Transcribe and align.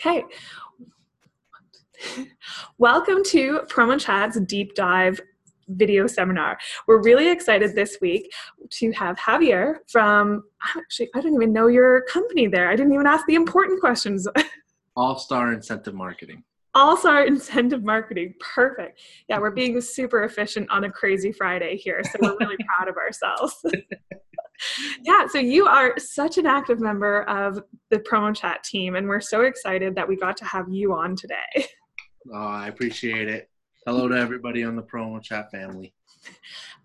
Okay. 0.00 0.24
Welcome 2.78 3.22
to 3.24 3.60
Promo 3.68 4.00
Chat's 4.00 4.40
deep 4.40 4.74
dive 4.74 5.20
video 5.68 6.06
seminar. 6.06 6.58
We're 6.86 7.02
really 7.02 7.30
excited 7.30 7.74
this 7.74 7.98
week 8.00 8.32
to 8.70 8.92
have 8.92 9.18
Javier 9.18 9.74
from, 9.88 10.44
actually, 10.74 11.10
I 11.14 11.20
don't 11.20 11.34
even 11.34 11.52
know 11.52 11.66
your 11.66 12.00
company 12.04 12.46
there. 12.46 12.70
I 12.70 12.76
didn't 12.76 12.94
even 12.94 13.06
ask 13.06 13.26
the 13.26 13.34
important 13.34 13.78
questions. 13.78 14.26
All 14.96 15.18
Star 15.18 15.52
Incentive 15.52 15.92
Marketing. 15.92 16.44
All 16.74 16.96
Star 16.96 17.26
Incentive 17.26 17.84
Marketing. 17.84 18.32
Perfect. 18.40 19.02
Yeah, 19.28 19.38
we're 19.38 19.50
being 19.50 19.82
super 19.82 20.24
efficient 20.24 20.70
on 20.70 20.84
a 20.84 20.90
crazy 20.90 21.30
Friday 21.30 21.76
here. 21.76 22.00
So 22.04 22.18
we're 22.22 22.38
really 22.40 22.56
proud 22.74 22.88
of 22.88 22.96
ourselves. 22.96 23.62
yeah, 25.02 25.26
so 25.26 25.38
you 25.38 25.66
are 25.66 25.94
such 25.98 26.38
an 26.38 26.46
active 26.46 26.80
member 26.80 27.22
of 27.22 27.62
the 27.90 27.98
Promo 27.98 28.34
Chat 28.34 28.62
team, 28.64 28.96
and 28.96 29.08
we're 29.08 29.20
so 29.20 29.42
excited 29.42 29.94
that 29.94 30.08
we 30.08 30.16
got 30.16 30.36
to 30.38 30.44
have 30.44 30.68
you 30.68 30.92
on 30.92 31.16
today. 31.16 31.36
Oh, 32.30 32.36
I 32.36 32.68
appreciate 32.68 33.28
it. 33.28 33.48
Hello 33.86 34.06
to 34.06 34.14
everybody 34.14 34.62
on 34.62 34.76
the 34.76 34.82
Promo 34.82 35.22
Chat 35.22 35.50
family. 35.50 35.94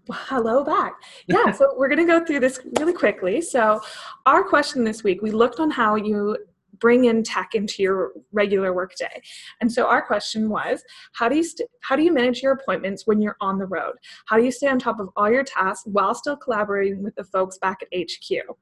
Well, 0.08 0.18
hello 0.22 0.64
back. 0.64 0.94
Yeah, 1.28 1.52
so 1.58 1.74
we're 1.76 1.90
going 1.90 2.00
to 2.00 2.06
go 2.06 2.26
through 2.26 2.40
this 2.40 2.62
really 2.80 2.94
quickly. 2.94 3.42
So, 3.42 3.82
our 4.26 4.46
question 4.46 4.86
this 4.86 5.04
week, 5.04 5.22
we 5.22 5.32
looked 5.32 5.60
on 5.60 5.70
how 5.70 5.96
you 5.96 6.38
bring 6.80 7.06
in 7.06 7.24
tech 7.24 7.56
into 7.56 7.84
your 7.84 8.12
regular 8.32 8.74
workday. 8.74 9.22
And 9.62 9.72
so 9.72 9.86
our 9.86 10.02
question 10.02 10.50
was, 10.50 10.84
how 11.14 11.30
do 11.30 11.36
you 11.36 11.44
st- 11.44 11.70
how 11.82 11.96
do 11.96 12.04
you 12.04 12.14
manage 12.14 12.42
your 12.42 12.54
appointments 12.54 13.06
when 13.06 13.22
you're 13.22 13.38
on 13.42 13.58
the 13.58 13.66
road? 13.66 13.96
How 14.26 14.38
do 14.38 14.44
you 14.44 14.52
stay 14.52 14.68
on 14.68 14.80
top 14.80 15.00
of 15.00 15.10
all 15.16 15.30
your 15.30 15.44
tasks 15.44 15.86
while 15.86 16.14
still 16.16 16.38
collaborating 16.38 17.04
with 17.04 17.16
the 17.16 17.24
folks 17.24 17.58
back 17.58 17.80
at 17.82 17.88
HQ? 17.98 18.56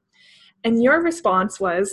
And 0.64 0.82
your 0.82 1.02
response 1.02 1.60
was, 1.60 1.92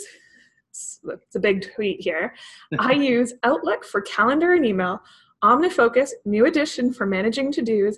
it's, 0.70 1.36
a 1.36 1.40
big 1.40 1.70
tweet 1.74 2.02
here. 2.02 2.34
I 2.80 2.94
use 2.94 3.34
Outlook 3.44 3.84
for 3.84 4.02
calendar 4.02 4.54
and 4.54 4.66
email, 4.66 5.02
OmniFocus, 5.44 6.12
new 6.26 6.46
edition 6.46 6.94
for 6.94 7.06
managing 7.06 7.52
to-dos, 7.52 7.98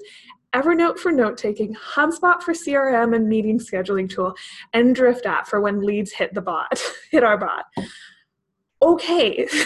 Evernote 0.55 0.99
for 0.99 1.11
note 1.11 1.37
taking, 1.37 1.73
HubSpot 1.73 2.41
for 2.41 2.53
CRM 2.53 3.15
and 3.15 3.27
meeting 3.27 3.59
scheduling 3.59 4.07
tool, 4.07 4.35
and 4.73 4.95
Drift 4.95 5.25
app 5.25 5.47
for 5.47 5.59
when 5.61 5.81
leads 5.81 6.11
hit 6.11 6.33
the 6.33 6.41
bot, 6.41 6.81
hit 7.11 7.23
our 7.23 7.37
bot 7.37 7.65
okay. 8.83 9.47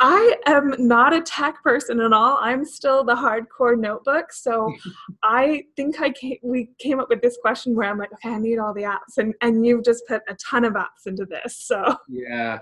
I 0.00 0.36
am 0.46 0.74
not 0.78 1.12
a 1.12 1.20
tech 1.20 1.62
person 1.62 2.00
at 2.00 2.12
all. 2.12 2.38
I'm 2.40 2.64
still 2.64 3.04
the 3.04 3.14
hardcore 3.14 3.78
notebook. 3.78 4.32
So 4.32 4.72
I 5.22 5.64
think 5.76 6.00
I 6.00 6.10
came, 6.10 6.36
we 6.42 6.70
came 6.78 7.00
up 7.00 7.08
with 7.08 7.20
this 7.20 7.36
question 7.40 7.74
where 7.74 7.90
I'm 7.90 7.98
like, 7.98 8.12
okay, 8.12 8.30
I 8.30 8.38
need 8.38 8.58
all 8.58 8.72
the 8.72 8.82
apps, 8.82 9.18
and 9.18 9.34
and 9.40 9.66
you've 9.66 9.84
just 9.84 10.06
put 10.06 10.22
a 10.28 10.34
ton 10.34 10.64
of 10.64 10.74
apps 10.74 11.06
into 11.06 11.24
this. 11.24 11.58
So 11.58 11.96
yeah, 12.08 12.60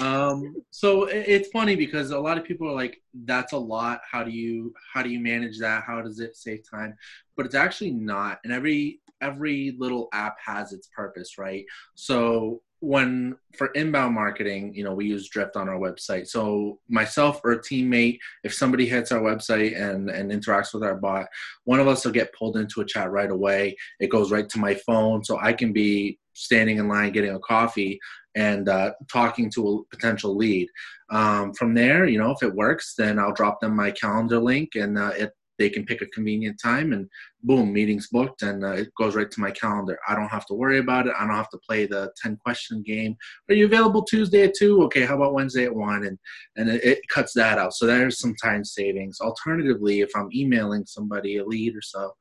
um, 0.00 0.56
so 0.70 1.04
it's 1.04 1.48
funny 1.50 1.76
because 1.76 2.10
a 2.10 2.18
lot 2.18 2.38
of 2.38 2.44
people 2.44 2.68
are 2.68 2.74
like, 2.74 3.00
that's 3.24 3.52
a 3.52 3.58
lot. 3.58 4.00
How 4.10 4.24
do 4.24 4.30
you 4.30 4.72
how 4.92 5.02
do 5.02 5.10
you 5.10 5.20
manage 5.20 5.58
that? 5.58 5.84
How 5.86 6.00
does 6.00 6.20
it 6.20 6.36
save 6.36 6.68
time? 6.68 6.94
But 7.36 7.46
it's 7.46 7.54
actually 7.54 7.92
not. 7.92 8.38
And 8.44 8.52
every 8.52 9.00
every 9.20 9.74
little 9.78 10.08
app 10.12 10.36
has 10.44 10.72
its 10.72 10.88
purpose, 10.94 11.38
right? 11.38 11.64
So 11.94 12.62
when 12.80 13.36
for 13.56 13.68
inbound 13.68 14.14
marketing, 14.14 14.72
you 14.74 14.84
know, 14.84 14.94
we 14.94 15.06
use 15.06 15.28
Drift 15.28 15.56
on 15.56 15.68
our 15.68 15.78
website. 15.78 16.28
So 16.28 16.78
myself 16.88 17.40
or 17.44 17.52
a 17.52 17.58
teammate, 17.58 18.18
if 18.44 18.54
somebody 18.54 18.86
hits 18.86 19.10
our 19.10 19.20
website 19.20 19.80
and 19.80 20.10
and 20.10 20.30
interacts 20.30 20.72
with 20.72 20.82
our 20.82 20.94
bot, 20.94 21.26
one 21.64 21.80
of 21.80 21.88
us 21.88 22.04
will 22.04 22.12
get 22.12 22.34
pulled 22.34 22.56
into 22.56 22.80
a 22.80 22.86
chat 22.86 23.10
right 23.10 23.30
away. 23.30 23.76
It 24.00 24.10
goes 24.10 24.30
right 24.30 24.48
to 24.48 24.58
my 24.58 24.74
phone, 24.74 25.24
so 25.24 25.38
I 25.40 25.52
can 25.52 25.72
be 25.72 26.18
standing 26.34 26.78
in 26.78 26.86
line 26.86 27.12
getting 27.12 27.34
a 27.34 27.40
coffee 27.40 27.98
and 28.36 28.68
uh, 28.68 28.92
talking 29.10 29.50
to 29.50 29.68
a 29.68 29.96
potential 29.96 30.36
lead. 30.36 30.68
Um, 31.10 31.52
from 31.54 31.74
there, 31.74 32.06
you 32.06 32.18
know, 32.18 32.30
if 32.30 32.42
it 32.42 32.54
works, 32.54 32.94
then 32.96 33.18
I'll 33.18 33.32
drop 33.32 33.60
them 33.60 33.74
my 33.74 33.90
calendar 33.90 34.38
link, 34.38 34.76
and 34.76 34.96
uh, 34.96 35.12
it 35.16 35.32
they 35.58 35.68
can 35.68 35.84
pick 35.84 36.02
a 36.02 36.06
convenient 36.06 36.58
time 36.62 36.92
and 36.92 37.08
boom 37.42 37.72
meetings 37.72 38.08
booked 38.08 38.42
and 38.42 38.64
uh, 38.64 38.72
it 38.72 38.88
goes 38.96 39.14
right 39.14 39.30
to 39.30 39.40
my 39.40 39.50
calendar 39.50 39.98
i 40.08 40.14
don't 40.14 40.28
have 40.28 40.46
to 40.46 40.54
worry 40.54 40.78
about 40.78 41.06
it 41.06 41.14
i 41.18 41.26
don't 41.26 41.36
have 41.36 41.50
to 41.50 41.58
play 41.58 41.86
the 41.86 42.10
10 42.22 42.36
question 42.44 42.82
game 42.82 43.16
are 43.48 43.54
you 43.54 43.66
available 43.66 44.02
tuesday 44.02 44.42
at 44.44 44.54
2 44.54 44.82
okay 44.82 45.04
how 45.04 45.16
about 45.16 45.34
wednesday 45.34 45.64
at 45.64 45.74
1 45.74 46.04
and 46.04 46.18
and 46.56 46.68
it, 46.68 46.82
it 46.84 46.98
cuts 47.08 47.32
that 47.34 47.58
out 47.58 47.72
so 47.72 47.86
there's 47.86 48.18
some 48.18 48.34
time 48.42 48.64
savings 48.64 49.20
alternatively 49.20 50.00
if 50.00 50.10
i'm 50.16 50.28
emailing 50.34 50.84
somebody 50.86 51.36
a 51.36 51.44
lead 51.44 51.76
or 51.76 51.82
so 51.82 52.12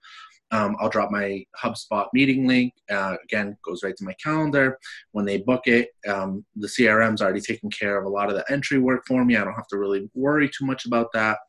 um, 0.51 0.77
I'll 0.79 0.89
drop 0.89 1.11
my 1.11 1.43
HubSpot 1.61 2.07
meeting 2.13 2.47
link. 2.47 2.73
Uh, 2.89 3.15
again, 3.23 3.57
goes 3.63 3.83
right 3.83 3.95
to 3.97 4.05
my 4.05 4.13
calendar. 4.13 4.77
When 5.11 5.25
they 5.25 5.39
book 5.39 5.63
it, 5.65 5.89
um, 6.07 6.45
the 6.55 6.67
CRM's 6.67 7.21
already 7.21 7.41
taken 7.41 7.69
care 7.69 7.97
of 7.97 8.05
a 8.05 8.09
lot 8.09 8.29
of 8.29 8.35
the 8.35 8.49
entry 8.51 8.79
work 8.79 9.03
for 9.05 9.25
me. 9.25 9.35
I 9.35 9.43
don't 9.43 9.55
have 9.55 9.67
to 9.67 9.77
really 9.77 10.09
worry 10.13 10.49
too 10.49 10.65
much 10.65 10.85
about 10.85 11.11
that. 11.13 11.39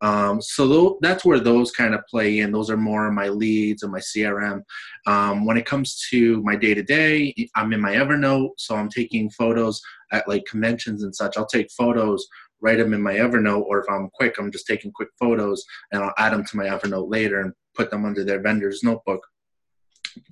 Um, 0.00 0.40
so 0.40 0.68
th- 0.68 0.98
that's 1.00 1.24
where 1.24 1.40
those 1.40 1.70
kind 1.70 1.94
of 1.94 2.06
play 2.06 2.38
in. 2.38 2.52
Those 2.52 2.70
are 2.70 2.76
more 2.76 3.10
my 3.10 3.28
leads 3.28 3.82
and 3.82 3.92
my 3.92 3.98
CRM. 3.98 4.62
Um, 5.06 5.44
when 5.44 5.56
it 5.56 5.66
comes 5.66 6.06
to 6.10 6.42
my 6.42 6.56
day 6.56 6.74
to 6.74 6.82
day, 6.82 7.34
I'm 7.56 7.72
in 7.72 7.80
my 7.80 7.94
Evernote, 7.94 8.50
so 8.58 8.76
I'm 8.76 8.88
taking 8.88 9.30
photos 9.30 9.80
at 10.12 10.28
like 10.28 10.44
conventions 10.46 11.02
and 11.02 11.14
such. 11.14 11.36
I'll 11.36 11.46
take 11.46 11.70
photos, 11.72 12.26
write 12.60 12.78
them 12.78 12.94
in 12.94 13.02
my 13.02 13.14
Evernote, 13.14 13.64
or 13.64 13.80
if 13.80 13.86
I'm 13.90 14.08
quick, 14.14 14.36
I'm 14.38 14.52
just 14.52 14.66
taking 14.66 14.92
quick 14.92 15.10
photos 15.18 15.64
and 15.92 16.02
I'll 16.02 16.14
add 16.18 16.32
them 16.32 16.44
to 16.44 16.56
my 16.56 16.66
Evernote 16.66 17.10
later 17.10 17.40
and 17.40 17.52
put 17.74 17.90
them 17.90 18.04
under 18.04 18.24
their 18.24 18.40
vendor's 18.40 18.82
notebook 18.82 19.20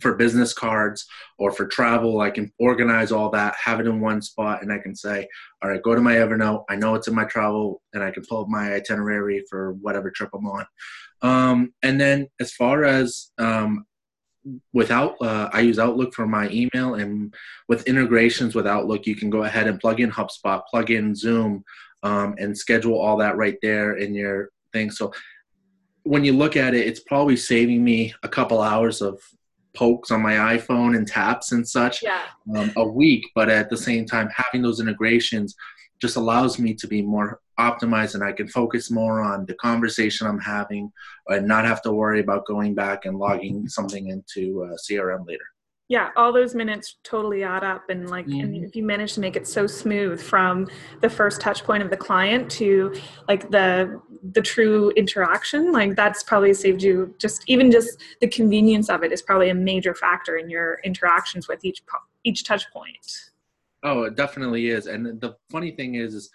for 0.01 0.15
business 0.15 0.53
cards 0.53 1.07
or 1.39 1.51
for 1.51 1.67
travel 1.67 2.21
i 2.21 2.31
can 2.31 2.53
organize 2.59 3.13
all 3.13 3.31
that 3.31 3.55
have 3.63 3.81
it 3.81 3.87
in 3.87 4.01
one 4.01 4.21
spot 4.21 4.63
and 4.63 4.73
i 4.73 4.79
can 4.79 4.95
say 4.95 5.27
all 5.63 5.71
right 5.71 5.83
go 5.83 5.95
to 5.95 6.01
my 6.01 6.15
evernote. 6.15 6.65
I 6.69 6.77
know 6.77 6.95
it's 6.95 7.09
in 7.09 7.15
my 7.15 7.25
travel 7.25 7.83
and 7.93 8.03
i 8.03 8.11
can 8.11 8.25
pull 8.25 8.43
up 8.43 8.49
my 8.49 8.75
itinerary 8.75 9.45
for 9.49 9.73
whatever 9.75 10.11
trip 10.11 10.31
i'm 10.35 10.47
on. 10.47 10.67
Um, 11.23 11.73
and 11.83 12.01
then 12.01 12.29
as 12.41 12.53
far 12.53 12.85
as 12.85 13.31
um, 13.39 13.87
without 14.73 15.17
uh, 15.21 15.49
i 15.53 15.61
use 15.61 15.79
outlook 15.79 16.15
for 16.15 16.27
my 16.27 16.49
email 16.51 16.95
and 16.95 17.35
with 17.69 17.87
integrations 17.89 18.55
with 18.55 18.67
outlook 18.67 19.07
you 19.07 19.17
can 19.17 19.31
go 19.31 19.43
ahead 19.43 19.67
and 19.67 19.81
plug 19.81 20.01
in 20.01 20.11
hubspot 20.11 20.63
plug 20.71 20.91
in 20.91 21.15
zoom 21.15 21.65
um, 22.03 22.35
and 22.39 22.57
schedule 22.57 22.99
all 22.99 23.17
that 23.17 23.37
right 23.37 23.59
there 23.63 23.97
in 23.97 24.15
your 24.15 24.51
thing. 24.73 24.91
So 24.91 25.13
when 26.05 26.25
you 26.25 26.33
look 26.33 26.57
at 26.57 26.75
it, 26.75 26.87
it's 26.87 27.01
probably 27.01 27.37
saving 27.37 27.83
me 27.83 28.15
a 28.23 28.29
couple 28.29 28.63
hours 28.63 29.03
of 29.03 29.21
pokes 29.77 30.11
on 30.11 30.23
my 30.23 30.57
iPhone 30.57 30.97
and 30.97 31.07
taps 31.07 31.53
and 31.53 31.67
such 31.67 32.03
yeah. 32.03 32.23
um, 32.57 32.73
a 32.77 32.87
week. 32.87 33.25
But 33.35 33.49
at 33.49 33.71
the 33.71 33.77
same 33.77 34.07
time, 34.07 34.29
having 34.35 34.63
those 34.63 34.81
integrations 34.81 35.55
just 36.01 36.17
allows 36.17 36.59
me 36.59 36.75
to 36.75 36.87
be 36.87 37.03
more 37.03 37.41
optimized 37.59 38.15
and 38.15 38.23
I 38.23 38.33
can 38.33 38.49
focus 38.49 38.91
more 38.91 39.21
on 39.21 39.47
the 39.47 39.55
conversation 39.55 40.27
I'm 40.27 40.39
having 40.39 40.93
and 41.29 41.49
not 41.49 41.65
have 41.65 41.81
to 41.83 41.93
worry 41.93 42.21
about 42.21 42.47
going 42.47 42.75
back 42.75 43.07
and 43.07 43.19
logging 43.19 43.67
something 43.69 44.09
into 44.09 44.65
uh, 44.65 44.77
CRM 44.77 45.27
later 45.27 45.47
yeah 45.89 46.11
all 46.17 46.33
those 46.33 46.55
minutes 46.55 46.97
totally 47.05 47.43
add 47.45 47.63
up 47.63 47.85
and 47.89 48.11
like 48.11 48.27
mm-hmm. 48.27 48.41
and 48.41 48.65
if 48.65 48.75
you 48.75 48.83
manage 48.83 49.15
to 49.15 49.21
make 49.21 49.37
it 49.37 49.47
so 49.47 49.67
smooth 49.67 50.21
from 50.21 50.67
the 51.01 51.09
first 51.09 51.41
touch 51.41 51.63
point 51.65 51.83
of 51.83 51.91
the 51.91 51.97
client 51.97 52.51
to 52.51 52.95
like 53.29 53.49
the 53.51 54.01
the 54.33 54.43
true 54.43 54.91
interaction 54.97 55.73
like 55.73 55.95
that's 55.95 56.23
probably 56.23 56.53
saved 56.53 56.83
you 56.83 57.15
just 57.19 57.43
even 57.47 57.71
just 57.71 58.03
the 58.21 58.29
convenience 58.29 58.89
of 58.89 59.03
it 59.03 59.13
is 59.13 59.23
probably 59.23 59.51
a 59.51 59.55
major 59.55 59.95
factor 59.95 60.39
in 60.39 60.51
your 60.51 60.81
interactions 60.85 61.47
with 61.49 61.65
each 61.65 61.83
each 62.25 62.45
touch 62.45 62.71
point 62.73 63.31
oh 63.85 64.03
it 64.03 64.17
definitely 64.17 64.69
is 64.69 64.87
and 64.87 65.21
the 65.21 65.37
funny 65.51 65.71
thing 65.71 65.95
is 65.95 66.15
is 66.15 66.31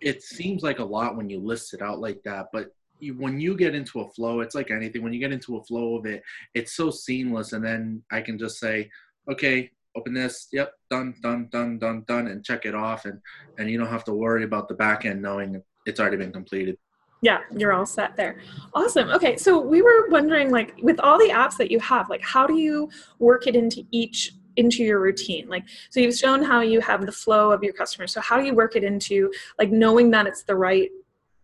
it 0.00 0.22
seems 0.22 0.62
like 0.62 0.80
a 0.80 0.84
lot 0.84 1.16
when 1.16 1.30
you 1.30 1.40
list 1.40 1.72
it 1.72 1.80
out 1.80 2.00
like 2.00 2.22
that 2.22 2.48
but 2.52 2.74
when 3.16 3.40
you 3.40 3.56
get 3.56 3.74
into 3.74 4.00
a 4.00 4.08
flow, 4.08 4.40
it's 4.40 4.54
like 4.54 4.70
anything. 4.70 5.02
When 5.02 5.12
you 5.12 5.20
get 5.20 5.32
into 5.32 5.56
a 5.56 5.64
flow 5.64 5.96
of 5.96 6.06
it, 6.06 6.22
it's 6.54 6.74
so 6.74 6.90
seamless, 6.90 7.52
and 7.52 7.64
then 7.64 8.02
I 8.10 8.20
can 8.20 8.38
just 8.38 8.58
say, 8.58 8.90
okay, 9.30 9.70
open 9.96 10.14
this, 10.14 10.48
yep, 10.52 10.72
done, 10.90 11.14
done, 11.22 11.48
done, 11.50 11.78
done, 11.78 12.04
done, 12.06 12.26
and 12.28 12.44
check 12.44 12.66
it 12.66 12.74
off, 12.74 13.04
and 13.04 13.20
and 13.58 13.70
you 13.70 13.78
don't 13.78 13.88
have 13.88 14.04
to 14.04 14.12
worry 14.12 14.44
about 14.44 14.68
the 14.68 14.74
back 14.74 15.04
end 15.04 15.22
knowing 15.22 15.62
it's 15.86 16.00
already 16.00 16.16
been 16.16 16.32
completed. 16.32 16.78
Yeah, 17.22 17.40
you're 17.56 17.72
all 17.72 17.86
set 17.86 18.16
there. 18.16 18.40
Awesome. 18.74 19.08
Okay, 19.10 19.36
so 19.36 19.58
we 19.58 19.80
were 19.80 20.08
wondering, 20.10 20.50
like, 20.50 20.74
with 20.82 21.00
all 21.00 21.18
the 21.18 21.30
apps 21.30 21.56
that 21.56 21.70
you 21.70 21.80
have, 21.80 22.10
like, 22.10 22.22
how 22.22 22.46
do 22.46 22.58
you 22.58 22.90
work 23.18 23.46
it 23.46 23.56
into 23.56 23.82
each 23.90 24.32
into 24.56 24.84
your 24.84 25.00
routine 25.00 25.48
like 25.48 25.64
so 25.90 25.98
you've 25.98 26.14
shown 26.14 26.40
how 26.40 26.60
you 26.60 26.80
have 26.80 27.04
the 27.06 27.10
flow 27.10 27.50
of 27.50 27.64
your 27.64 27.72
customers 27.72 28.12
so 28.12 28.20
how 28.20 28.38
do 28.38 28.46
you 28.46 28.54
work 28.54 28.76
it 28.76 28.84
into 28.84 29.28
like 29.58 29.72
knowing 29.72 30.12
that 30.12 30.28
it's 30.28 30.44
the 30.44 30.54
right 30.54 30.90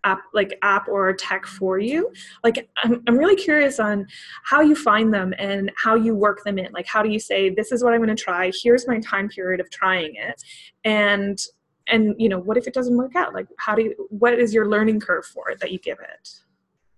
app 0.05 0.20
like 0.32 0.58
app 0.62 0.88
or 0.88 1.12
tech 1.12 1.47
for 1.47 1.79
you. 1.79 2.11
Like 2.43 2.69
I'm, 2.82 3.02
I'm 3.06 3.17
really 3.17 3.37
curious 3.37 3.79
on 3.79 4.06
how 4.44 4.61
you 4.61 4.75
find 4.75 5.12
them 5.12 5.35
and 5.38 5.70
how 5.76 5.94
you 5.94 6.14
work 6.14 6.43
them 6.44 6.58
in. 6.58 6.73
Like 6.73 6.87
how 6.87 7.02
do 7.02 7.11
you 7.11 7.19
say 7.19 7.50
this 7.50 7.73
is 7.73 7.82
what 7.85 7.93
i'm 7.93 8.00
going 8.00 8.14
to 8.14 8.23
try. 8.23 8.50
Here's 8.62 8.87
my 8.87 8.99
time 9.00 9.29
period 9.29 9.61
of 9.61 9.70
trying 9.70 10.14
it. 10.17 10.43
And 10.85 11.38
and 11.87 12.14
you 12.19 12.29
know 12.29 12.38
what 12.38 12.56
if 12.56 12.67
it 12.67 12.75
doesn't 12.75 12.97
work 12.97 13.17
out? 13.17 13.35
Like 13.35 13.47
how 13.58 13.75
do 13.75 13.82
you 13.82 14.08
what 14.11 14.38
is 14.38 14.55
your 14.55 14.69
learning 14.69 15.00
curve 15.00 15.26
for 15.26 15.50
it 15.50 15.61
that 15.61 15.73
you 15.73 15.79
give 15.79 15.99
it? 16.00 16.29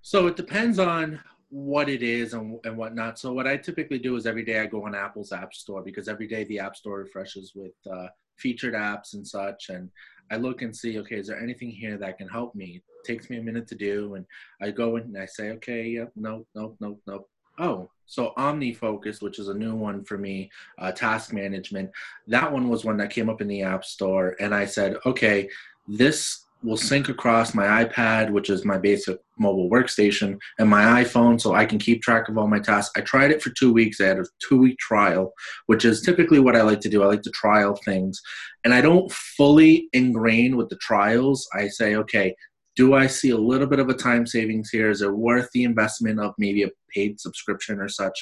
So 0.02 0.26
it 0.26 0.36
depends 0.36 0.78
on 0.78 1.20
what 1.48 1.88
it 1.88 2.02
is 2.02 2.34
and, 2.34 2.58
and 2.64 2.76
whatnot. 2.76 3.18
So 3.18 3.32
what 3.32 3.46
i 3.46 3.56
typically 3.56 3.98
do 3.98 4.16
is 4.16 4.26
every 4.26 4.44
day 4.44 4.60
i 4.60 4.66
go 4.66 4.86
on 4.86 4.94
apple's 4.94 5.32
app 5.32 5.54
store 5.54 5.82
because 5.82 6.08
every 6.08 6.26
day 6.26 6.44
the 6.44 6.58
app 6.58 6.76
store 6.76 6.98
refreshes 6.98 7.52
with 7.54 7.72
uh, 7.90 8.06
featured 8.36 8.74
apps 8.74 9.14
and 9.14 9.26
such, 9.26 9.68
and 9.68 9.90
I 10.32 10.36
look 10.36 10.62
and 10.62 10.74
see, 10.74 10.98
okay, 11.00 11.16
is 11.16 11.26
there 11.26 11.40
anything 11.40 11.70
here 11.70 11.98
that 11.98 12.16
can 12.16 12.26
help 12.26 12.54
me? 12.54 12.80
It 12.82 13.06
takes 13.06 13.28
me 13.28 13.36
a 13.36 13.42
minute 13.42 13.68
to 13.68 13.74
do, 13.74 14.14
and 14.14 14.24
I 14.62 14.70
go 14.70 14.96
in 14.96 15.02
and 15.02 15.18
I 15.18 15.26
say, 15.26 15.50
okay, 15.50 15.84
yep, 15.84 16.10
nope, 16.16 16.48
nope, 16.54 16.76
nope, 16.80 17.00
nope. 17.06 17.28
Oh, 17.58 17.90
so 18.06 18.32
OmniFocus, 18.38 19.20
which 19.20 19.38
is 19.38 19.48
a 19.48 19.54
new 19.54 19.74
one 19.74 20.04
for 20.04 20.16
me, 20.16 20.50
uh, 20.78 20.90
task 20.90 21.34
management. 21.34 21.90
That 22.26 22.50
one 22.50 22.70
was 22.70 22.82
one 22.82 22.96
that 22.96 23.10
came 23.10 23.28
up 23.28 23.42
in 23.42 23.48
the 23.48 23.62
App 23.62 23.84
Store, 23.84 24.34
and 24.40 24.54
I 24.54 24.64
said, 24.64 24.96
okay, 25.04 25.50
this 25.86 26.41
will 26.62 26.76
sync 26.76 27.08
across 27.08 27.54
my 27.54 27.84
iPad, 27.84 28.30
which 28.30 28.50
is 28.50 28.64
my 28.64 28.78
basic 28.78 29.18
mobile 29.38 29.68
workstation, 29.68 30.38
and 30.58 30.68
my 30.68 31.02
iPhone 31.02 31.40
so 31.40 31.54
I 31.54 31.66
can 31.66 31.78
keep 31.78 32.02
track 32.02 32.28
of 32.28 32.38
all 32.38 32.46
my 32.46 32.58
tasks. 32.58 32.92
I 32.96 33.00
tried 33.00 33.30
it 33.30 33.42
for 33.42 33.50
two 33.50 33.72
weeks. 33.72 34.00
I 34.00 34.06
had 34.06 34.18
a 34.18 34.24
two 34.46 34.58
week 34.58 34.78
trial, 34.78 35.32
which 35.66 35.84
is 35.84 36.02
typically 36.02 36.38
what 36.38 36.56
I 36.56 36.62
like 36.62 36.80
to 36.80 36.88
do. 36.88 37.02
I 37.02 37.06
like 37.06 37.22
to 37.22 37.30
trial 37.30 37.78
things. 37.84 38.20
And 38.64 38.72
I 38.72 38.80
don't 38.80 39.10
fully 39.12 39.88
ingrain 39.92 40.56
with 40.56 40.68
the 40.68 40.76
trials. 40.76 41.48
I 41.54 41.68
say, 41.68 41.96
okay, 41.96 42.34
do 42.76 42.94
I 42.94 43.06
see 43.06 43.30
a 43.30 43.36
little 43.36 43.66
bit 43.66 43.80
of 43.80 43.88
a 43.88 43.94
time 43.94 44.26
savings 44.26 44.70
here? 44.70 44.90
Is 44.90 45.02
it 45.02 45.12
worth 45.12 45.48
the 45.52 45.64
investment 45.64 46.20
of 46.20 46.32
maybe 46.38 46.62
a 46.62 46.70
paid 46.94 47.20
subscription 47.20 47.80
or 47.80 47.88
such? 47.88 48.18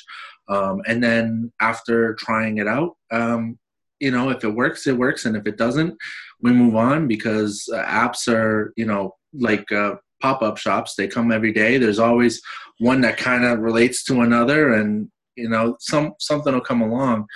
Um, 0.49 0.83
and 0.87 1.03
then 1.03 1.53
after 1.61 2.15
trying 2.15 2.59
it 2.59 2.67
out, 2.67 2.97
um, 3.13 3.59
you 4.00 4.11
know, 4.11 4.31
if 4.31 4.43
it 4.44 4.55
works, 4.55 4.87
it 4.87 4.97
works, 4.97 5.26
and 5.26 5.37
if 5.37 5.47
it 5.47 5.56
doesn't, 5.56 5.97
we 6.41 6.52
move 6.52 6.75
on 6.75 7.06
because 7.06 7.69
uh, 7.73 7.85
apps 7.85 8.26
are, 8.32 8.73
you 8.76 8.87
know, 8.87 9.14
like 9.35 9.70
uh, 9.70 9.94
pop-up 10.20 10.56
shops. 10.56 10.94
They 10.94 11.06
come 11.06 11.31
every 11.31 11.52
day. 11.52 11.79
There's 11.79 11.99
always 11.99 12.41
one 12.79 13.02
that 13.02 13.19
kind 13.19 13.44
of 13.44 13.61
relates 13.61 14.02
to 14.05 14.23
another, 14.23 14.75
and 14.75 15.11
you 15.37 15.49
know, 15.49 15.76
some 15.81 16.14
something 16.19 16.52
will 16.52 16.61
come 16.61 16.81
along. 16.82 17.26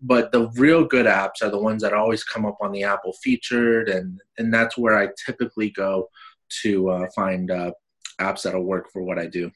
But 0.00 0.32
the 0.32 0.48
real 0.50 0.84
good 0.84 1.06
apps 1.06 1.42
are 1.42 1.50
the 1.50 1.58
ones 1.58 1.82
that 1.82 1.94
always 1.94 2.24
come 2.24 2.44
up 2.44 2.58
on 2.60 2.72
the 2.72 2.84
Apple 2.84 3.12
featured, 3.22 3.88
and 3.88 4.20
and 4.38 4.52
that's 4.52 4.76
where 4.78 4.98
I 4.98 5.08
typically 5.24 5.70
go 5.70 6.08
to 6.62 6.90
uh, 6.90 7.06
find 7.14 7.50
uh, 7.50 7.72
apps 8.20 8.42
that'll 8.42 8.64
work 8.64 8.90
for 8.92 9.02
what 9.02 9.18
I 9.18 9.26
do. 9.26 9.50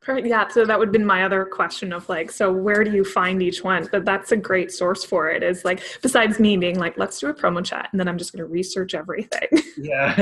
Perfect. 0.00 0.26
Yeah. 0.26 0.48
So 0.48 0.64
that 0.64 0.78
would 0.78 0.88
have 0.88 0.92
been 0.92 1.04
my 1.04 1.24
other 1.24 1.44
question 1.44 1.92
of 1.92 2.08
like, 2.08 2.30
so 2.30 2.50
where 2.50 2.84
do 2.84 2.90
you 2.90 3.04
find 3.04 3.42
each 3.42 3.62
one? 3.62 3.86
But 3.92 4.06
that's 4.06 4.32
a 4.32 4.36
great 4.36 4.72
source 4.72 5.04
for 5.04 5.30
it. 5.30 5.42
Is 5.42 5.62
like, 5.64 5.82
besides 6.00 6.40
me 6.40 6.56
being 6.56 6.78
like, 6.78 6.96
let's 6.96 7.18
do 7.18 7.28
a 7.28 7.34
promo 7.34 7.62
chat, 7.62 7.88
and 7.92 8.00
then 8.00 8.08
I'm 8.08 8.16
just 8.16 8.32
going 8.32 8.38
to 8.38 8.46
research 8.46 8.94
everything. 8.94 9.48
Yeah. 9.76 10.14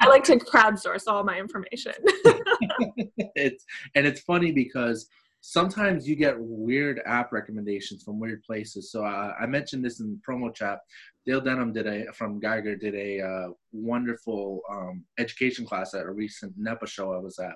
I 0.00 0.08
like 0.08 0.24
to 0.24 0.36
crowdsource 0.36 1.04
all 1.06 1.22
my 1.22 1.38
information. 1.38 1.92
it's 3.36 3.64
and 3.94 4.04
it's 4.04 4.20
funny 4.20 4.50
because 4.50 5.08
sometimes 5.40 6.08
you 6.08 6.16
get 6.16 6.38
weird 6.38 7.00
app 7.06 7.32
recommendations 7.32 8.02
from 8.02 8.20
weird 8.20 8.42
places. 8.42 8.90
So 8.92 9.04
uh, 9.04 9.34
I 9.40 9.46
mentioned 9.46 9.84
this 9.84 10.00
in 10.00 10.20
promo 10.28 10.54
chat. 10.54 10.80
Dale 11.26 11.40
Denham 11.40 11.72
did 11.72 11.86
a 11.86 12.12
from 12.12 12.40
Geiger 12.40 12.76
did 12.76 12.94
a 12.94 13.20
uh, 13.20 13.48
wonderful 13.72 14.62
um, 14.70 15.04
education 15.18 15.66
class 15.66 15.94
at 15.94 16.06
a 16.06 16.10
recent 16.10 16.52
NEPA 16.56 16.86
show 16.86 17.12
I 17.12 17.18
was 17.18 17.38
at, 17.38 17.54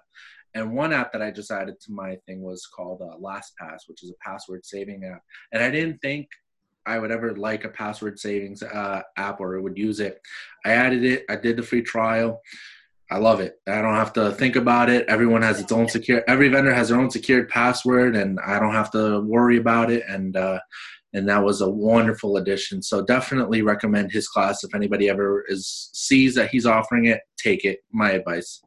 and 0.55 0.73
one 0.73 0.93
app 0.93 1.13
that 1.13 1.23
I 1.23 1.31
just 1.31 1.51
added 1.51 1.81
to 1.81 1.93
my 1.93 2.17
thing 2.27 2.43
was 2.43 2.67
called 2.67 3.03
uh, 3.03 3.17
LastPass, 3.17 3.89
which 3.89 4.03
is 4.03 4.11
a 4.11 4.25
password 4.25 4.65
saving 4.65 5.05
app. 5.05 5.23
And 5.53 5.63
I 5.63 5.71
didn't 5.71 5.99
think 5.99 6.29
I 6.87 6.99
would 6.99 7.11
ever 7.11 7.35
like 7.35 7.65
a 7.65 7.71
password 7.71 8.19
savings 8.19 8.63
uh, 8.63 9.03
app 9.17 9.41
or 9.41 9.61
would 9.61 9.79
use 9.79 10.01
it. 10.01 10.21
I 10.65 10.73
added 10.73 11.05
it. 11.05 11.25
I 11.29 11.37
did 11.37 11.57
the 11.57 11.63
free 11.63 11.83
trial. 11.83 12.41
I 13.11 13.19
love 13.19 13.41
it. 13.41 13.61
I 13.69 13.83
don't 13.83 13.95
have 13.95 14.13
to 14.15 14.33
think 14.33 14.57
about 14.57 14.89
it. 14.89 15.07
Everyone 15.09 15.43
has 15.43 15.61
its 15.61 15.73
own 15.73 15.89
secure. 15.89 16.23
Every 16.27 16.49
vendor 16.49 16.73
has 16.73 16.89
their 16.89 16.99
own 16.99 17.11
secured 17.11 17.49
password, 17.49 18.17
and 18.17 18.41
I 18.41 18.59
don't 18.59 18.73
have 18.73 18.91
to 18.93 19.21
worry 19.21 19.59
about 19.59 19.91
it. 19.91 20.05
And 20.09 20.37
uh, 20.37 20.61
and 21.13 21.29
that 21.29 21.45
was 21.45 21.61
a 21.61 21.71
wonderful 21.71 22.39
addition. 22.39 22.83
So 22.83 23.05
definitely 23.05 23.63
recommend 23.63 24.11
his 24.11 24.27
class 24.29 24.65
if 24.65 24.75
anybody 24.75 25.09
ever 25.09 25.45
is 25.49 25.91
sees 25.93 26.35
that 26.35 26.51
he's 26.51 26.67
offering 26.67 27.07
it. 27.07 27.21
Take 27.37 27.65
it. 27.65 27.81
My 27.93 28.13
advice. 28.13 28.61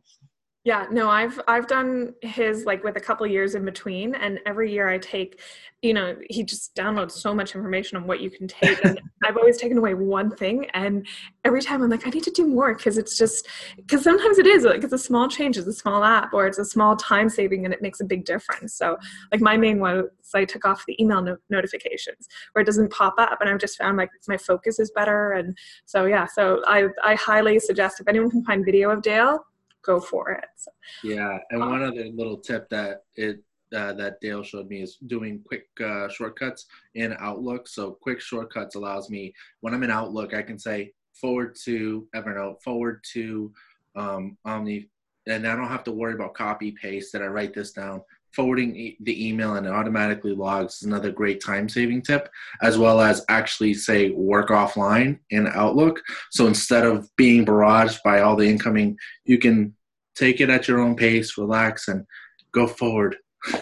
Yeah, 0.68 0.86
no, 0.92 1.10
I've 1.10 1.40
I've 1.48 1.66
done 1.66 2.14
his 2.22 2.66
like 2.66 2.84
with 2.84 2.98
a 2.98 3.00
couple 3.00 3.26
years 3.26 3.56
in 3.56 3.64
between, 3.64 4.16
and 4.16 4.38
every 4.46 4.70
year 4.70 4.90
I 4.90 4.98
take, 4.98 5.40
you 5.82 5.94
know, 5.94 6.18
he 6.30 6.44
just 6.44 6.76
downloads 6.76 7.12
so 7.12 7.34
much 7.34 7.56
information 7.56 7.96
on 7.96 8.06
what 8.06 8.20
you 8.20 8.30
can 8.30 8.50
take. 8.50 8.84
And 8.84 9.00
I've 9.24 9.38
always 9.38 9.56
taken 9.56 9.78
away 9.78 9.94
one 9.94 10.30
thing, 10.30 10.66
and 10.74 11.08
every 11.46 11.62
time 11.62 11.82
I'm 11.82 11.90
like, 11.90 12.06
I 12.06 12.10
need 12.10 12.26
to 12.26 12.32
do 12.32 12.46
more 12.46 12.76
because 12.76 12.98
it's 12.98 13.18
just 13.18 13.48
because 13.78 14.04
sometimes 14.04 14.40
it 14.40 14.46
is 14.46 14.66
like 14.66 14.84
it's 14.84 14.92
a 14.92 14.98
small 14.98 15.30
change, 15.30 15.56
it's 15.56 15.68
a 15.68 15.72
small 15.72 16.04
app, 16.04 16.34
or 16.34 16.48
it's 16.48 16.60
a 16.60 16.66
small 16.66 16.98
time 16.98 17.30
saving, 17.30 17.64
and 17.64 17.74
it 17.74 17.82
makes 17.82 18.02
a 18.02 18.06
big 18.06 18.26
difference. 18.26 18.74
So 18.74 18.98
like 19.32 19.40
my 19.40 19.56
main 19.56 19.80
one, 19.80 20.10
so 20.22 20.38
I 20.38 20.44
took 20.44 20.66
off 20.66 20.84
the 20.86 21.02
email 21.02 21.22
no- 21.22 21.38
notifications 21.50 22.28
where 22.52 22.62
it 22.62 22.66
doesn't 22.66 22.92
pop 22.92 23.14
up, 23.20 23.40
and 23.40 23.50
I've 23.50 23.62
just 23.62 23.78
found 23.78 23.96
like 23.96 24.10
my 24.28 24.36
focus 24.36 24.80
is 24.80 24.92
better, 24.92 25.32
and 25.32 25.58
so 25.86 26.04
yeah, 26.04 26.26
so 26.26 26.62
I 26.68 26.88
I 27.06 27.16
highly 27.16 27.58
suggest 27.60 28.02
if 28.02 28.08
anyone 28.10 28.32
can 28.32 28.44
find 28.44 28.66
video 28.66 28.90
of 28.90 29.02
Dale 29.02 29.46
go 29.88 30.00
for 30.00 30.30
it. 30.32 30.46
So, 30.58 30.72
yeah, 31.04 31.40
and 31.50 31.60
one 31.60 31.84
other 31.84 32.06
little 32.14 32.38
tip 32.38 32.70
that 32.70 33.04
it 33.16 33.42
uh, 33.76 33.94
that 33.94 34.22
Dale 34.22 34.44
showed 34.44 34.70
me 34.70 34.82
is 34.82 34.98
doing 35.08 35.42
quick 35.46 35.66
uh, 35.84 36.08
shortcuts 36.10 36.68
in 36.96 37.16
Outlook. 37.20 37.68
So 37.68 37.92
quick 37.92 38.22
shortcuts 38.22 38.76
allows 38.76 39.10
me 39.10 39.34
when 39.62 39.74
I'm 39.74 39.84
in 39.84 39.92
Outlook, 39.92 40.34
I 40.34 40.42
can 40.42 40.60
say 40.60 40.94
forward 41.14 41.58
to 41.66 42.08
Evernote, 42.16 42.62
forward 42.62 43.04
to 43.14 43.52
um, 43.96 44.38
Omni, 44.46 44.88
and 45.28 45.48
I 45.48 45.56
don't 45.56 45.68
have 45.68 45.84
to 45.86 45.92
worry 45.92 46.14
about 46.14 46.34
copy 46.36 46.72
paste. 46.72 47.12
That 47.12 47.24
I 47.24 47.28
write 47.28 47.54
this 47.54 47.72
down 47.74 48.04
forwarding 48.38 48.76
e- 48.76 48.98
the 49.02 49.28
email 49.28 49.56
and 49.56 49.66
it 49.66 49.72
automatically 49.72 50.34
logs 50.34 50.76
is 50.76 50.84
another 50.84 51.12
great 51.12 51.44
time 51.44 51.68
saving 51.68 52.04
tip, 52.04 52.30
as 52.62 52.78
well 52.78 53.02
as 53.02 53.26
actually 53.30 53.74
say 53.74 54.12
work 54.12 54.50
offline 54.50 55.20
in 55.32 55.48
Outlook. 55.48 56.02
So 56.30 56.46
instead 56.48 56.86
of 56.86 57.10
being 57.16 57.46
barraged 57.46 58.04
by 58.04 58.22
all 58.22 58.36
the 58.36 58.48
incoming, 58.48 58.98
you 59.26 59.40
can 59.40 59.76
take 60.18 60.42
it 60.42 60.50
at 60.50 60.68
your 60.68 60.80
own 60.80 60.96
pace, 60.96 61.38
relax, 61.38 61.88
and 61.88 62.06
go 62.52 62.68
forward. 62.68 63.18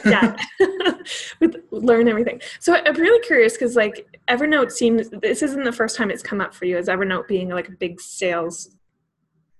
yeah 0.05 0.35
with 1.39 1.57
learn 1.69 2.07
everything 2.07 2.41
so 2.59 2.73
i'm 2.73 2.95
really 2.95 3.23
curious 3.27 3.53
because 3.53 3.75
like 3.75 4.07
evernote 4.29 4.71
seems 4.71 5.09
this 5.21 5.43
isn't 5.43 5.63
the 5.63 5.71
first 5.71 5.95
time 5.97 6.09
it's 6.09 6.23
come 6.23 6.39
up 6.39 6.55
for 6.55 6.65
you 6.65 6.77
as 6.77 6.87
evernote 6.87 7.27
being 7.27 7.49
like 7.49 7.67
a 7.67 7.73
big 7.73 7.99
sales 7.99 8.75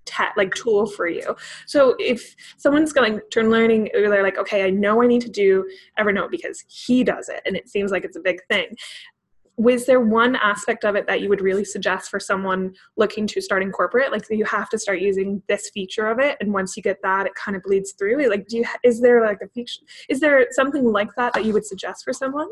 te- 0.06 0.24
like 0.38 0.54
tool 0.54 0.86
for 0.86 1.08
you. 1.08 1.36
So 1.66 1.96
if 2.00 2.36
someone's 2.58 2.94
going 2.94 3.16
to 3.16 3.22
turn 3.32 3.50
learning, 3.50 3.90
they're 3.94 4.24
like, 4.24 4.38
okay, 4.38 4.64
I 4.64 4.70
know 4.70 5.02
I 5.04 5.08
need 5.08 5.22
to 5.24 5.30
do 5.30 5.68
Evernote 6.00 6.32
because 6.32 6.64
he 6.68 7.04
does 7.04 7.30
it, 7.30 7.42
and 7.46 7.56
it 7.56 7.70
seems 7.70 7.92
like 7.92 8.06
it's 8.06 8.18
a 8.18 8.22
big 8.22 8.40
thing. 8.50 8.68
Was 9.58 9.86
there 9.86 10.02
one 10.02 10.36
aspect 10.36 10.84
of 10.84 10.96
it 10.96 11.08
that 11.08 11.22
you 11.22 11.30
would 11.30 11.42
really 11.42 11.64
suggest 11.64 12.10
for 12.10 12.20
someone 12.20 12.74
looking 12.98 13.26
to 13.28 13.42
start 13.42 13.64
in 13.64 13.72
corporate? 13.72 14.12
Like 14.12 14.26
you 14.30 14.44
have 14.46 14.70
to 14.70 14.78
start 14.78 15.00
using 15.00 15.42
this 15.48 15.70
feature 15.70 16.08
of 16.08 16.20
it, 16.20 16.38
and 16.42 16.52
once 16.54 16.76
you 16.76 16.84
get 16.84 16.98
that, 17.04 17.26
it 17.26 17.34
kind 17.36 17.56
of 17.56 17.64
bleeds 17.64 17.94
through. 17.94 18.28
Like, 18.30 18.48
do 18.48 18.58
you 18.58 18.66
is 18.84 19.02
there 19.02 19.26
like 19.26 19.40
a 19.42 19.48
feature? 19.48 19.82
Is 20.10 20.20
there 20.20 20.48
something 20.52 20.84
like 20.84 21.10
that 21.16 21.34
that 21.34 21.46
you 21.46 21.54
would 21.54 21.66
suggest 21.66 22.04
for 22.04 22.14
someone? 22.14 22.50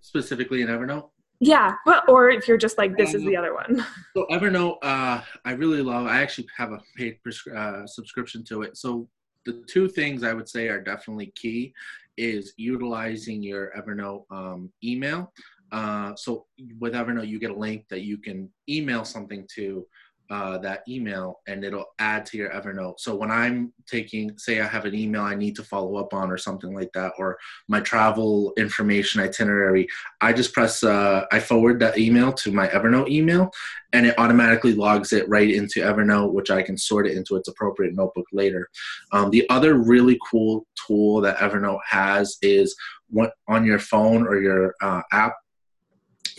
Specifically 0.00 0.62
in 0.62 0.68
Evernote. 0.68 1.10
Yeah, 1.40 1.74
well, 1.84 2.02
or 2.08 2.30
if 2.30 2.48
you're 2.48 2.56
just 2.56 2.78
like, 2.78 2.96
this 2.96 3.12
is 3.12 3.22
the 3.22 3.36
other 3.36 3.52
one. 3.52 3.84
So 4.16 4.26
Evernote, 4.30 4.78
uh, 4.82 5.20
I 5.44 5.52
really 5.52 5.82
love. 5.82 6.06
I 6.06 6.22
actually 6.22 6.46
have 6.56 6.70
a 6.70 6.80
paid 6.96 7.18
uh, 7.54 7.86
subscription 7.86 8.44
to 8.44 8.62
it. 8.62 8.76
So 8.76 9.08
the 9.44 9.64
two 9.68 9.88
things 9.88 10.22
I 10.22 10.32
would 10.32 10.48
say 10.48 10.68
are 10.68 10.80
definitely 10.80 11.32
key 11.34 11.74
is 12.16 12.54
utilizing 12.56 13.42
your 13.42 13.72
Evernote 13.76 14.24
um, 14.30 14.72
email. 14.82 15.32
Uh, 15.74 16.14
so 16.14 16.46
with 16.78 16.94
Evernote, 16.94 17.26
you 17.26 17.40
get 17.40 17.50
a 17.50 17.58
link 17.58 17.84
that 17.90 18.02
you 18.02 18.16
can 18.16 18.48
email 18.68 19.04
something 19.04 19.44
to 19.56 19.84
uh, 20.30 20.56
that 20.58 20.82
email 20.88 21.40
and 21.48 21.64
it'll 21.64 21.92
add 21.98 22.24
to 22.24 22.36
your 22.38 22.48
Evernote. 22.50 22.98
So 22.98 23.14
when 23.14 23.30
I'm 23.30 23.72
taking, 23.86 24.38
say, 24.38 24.60
I 24.60 24.66
have 24.66 24.84
an 24.84 24.94
email 24.94 25.22
I 25.22 25.34
need 25.34 25.56
to 25.56 25.64
follow 25.64 25.96
up 25.96 26.14
on 26.14 26.30
or 26.30 26.38
something 26.38 26.72
like 26.74 26.90
that, 26.94 27.12
or 27.18 27.36
my 27.68 27.80
travel 27.80 28.52
information 28.56 29.20
itinerary, 29.20 29.88
I 30.20 30.32
just 30.32 30.54
press, 30.54 30.82
uh, 30.84 31.24
I 31.32 31.40
forward 31.40 31.80
that 31.80 31.98
email 31.98 32.32
to 32.32 32.52
my 32.52 32.68
Evernote 32.68 33.10
email 33.10 33.50
and 33.92 34.06
it 34.06 34.18
automatically 34.18 34.74
logs 34.74 35.12
it 35.12 35.28
right 35.28 35.50
into 35.50 35.80
Evernote, 35.80 36.32
which 36.32 36.50
I 36.50 36.62
can 36.62 36.78
sort 36.78 37.06
it 37.08 37.16
into 37.16 37.36
its 37.36 37.48
appropriate 37.48 37.94
notebook 37.94 38.26
later. 38.32 38.68
Um, 39.12 39.30
the 39.30 39.44
other 39.50 39.74
really 39.74 40.18
cool 40.30 40.66
tool 40.86 41.20
that 41.22 41.38
Evernote 41.38 41.80
has 41.88 42.38
is 42.42 42.74
what, 43.10 43.32
on 43.48 43.64
your 43.66 43.78
phone 43.80 44.26
or 44.26 44.40
your 44.40 44.74
uh, 44.80 45.02
app 45.12 45.34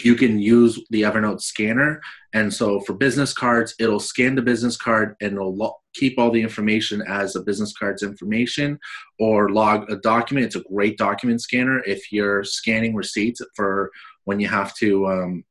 you 0.03 0.15
can 0.15 0.39
use 0.39 0.79
the 0.89 1.03
Evernote 1.03 1.41
scanner. 1.41 2.01
And 2.33 2.53
so 2.53 2.79
for 2.81 2.93
business 2.93 3.33
cards, 3.33 3.75
it'll 3.79 3.99
scan 3.99 4.35
the 4.35 4.41
business 4.41 4.77
card 4.77 5.15
and 5.21 5.33
it'll 5.33 5.55
lo- 5.55 5.77
keep 5.93 6.19
all 6.19 6.31
the 6.31 6.41
information 6.41 7.01
as 7.07 7.35
a 7.35 7.41
business 7.41 7.73
card's 7.73 8.03
information 8.03 8.77
or 9.19 9.49
log 9.49 9.89
a 9.89 9.95
document. 9.97 10.47
It's 10.47 10.55
a 10.55 10.63
great 10.69 10.97
document 10.97 11.41
scanner 11.41 11.81
if 11.85 12.11
you're 12.11 12.43
scanning 12.43 12.95
receipts 12.95 13.41
for 13.55 13.91
when 14.25 14.39
you 14.39 14.47
have 14.47 14.75
to 14.75 15.07
um, 15.07 15.45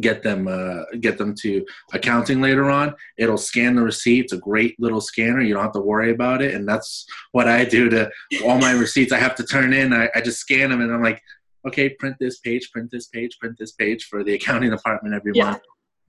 get 0.00 0.22
them 0.22 0.48
uh, 0.48 0.84
get 1.00 1.18
them 1.18 1.34
to 1.42 1.64
accounting 1.92 2.40
later 2.40 2.70
on. 2.70 2.94
It'll 3.18 3.36
scan 3.36 3.74
the 3.74 3.82
receipt. 3.82 4.24
It's 4.24 4.32
a 4.32 4.38
great 4.38 4.74
little 4.78 5.00
scanner. 5.00 5.42
You 5.42 5.54
don't 5.54 5.62
have 5.62 5.72
to 5.72 5.80
worry 5.80 6.10
about 6.10 6.40
it. 6.40 6.54
And 6.54 6.66
that's 6.66 7.04
what 7.32 7.48
I 7.48 7.64
do 7.64 7.90
to 7.90 8.10
all 8.44 8.58
my 8.58 8.72
receipts. 8.72 9.12
I 9.12 9.18
have 9.18 9.34
to 9.36 9.44
turn 9.44 9.72
in. 9.72 9.92
I, 9.92 10.08
I 10.14 10.20
just 10.20 10.40
scan 10.40 10.70
them, 10.70 10.80
and 10.80 10.92
I'm 10.92 11.02
like, 11.02 11.20
okay, 11.66 11.88
print 11.90 12.16
this 12.20 12.38
page, 12.40 12.70
print 12.72 12.90
this 12.90 13.06
page, 13.08 13.38
print 13.38 13.56
this 13.58 13.72
page 13.72 14.04
for 14.04 14.22
the 14.24 14.34
accounting 14.34 14.70
department 14.70 15.14
every 15.14 15.32
Yeah. 15.34 15.50
month. 15.50 15.62